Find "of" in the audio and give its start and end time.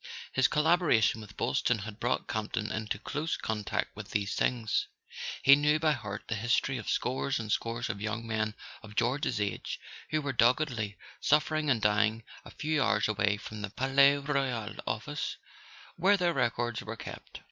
6.79-6.89, 7.87-8.01, 8.81-8.95